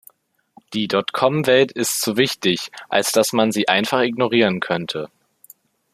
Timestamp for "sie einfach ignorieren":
3.51-4.59